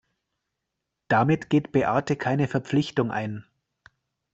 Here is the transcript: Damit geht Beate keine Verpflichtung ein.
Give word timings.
Damit 1.09 1.51
geht 1.51 1.71
Beate 1.71 2.15
keine 2.15 2.47
Verpflichtung 2.47 3.11
ein. 3.11 3.45